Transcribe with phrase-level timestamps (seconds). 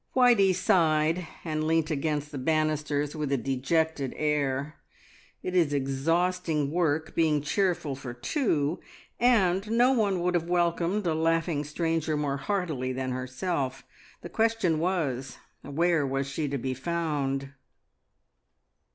[0.15, 4.77] Whitey sighed, and leant against the banisters with a dejected air.
[5.43, 8.79] It is exhausting work being cheerful for two,
[9.19, 13.83] and no one would have welcomed a laughing stranger more heartily than herself.
[14.21, 17.53] The question was, where was she to be found?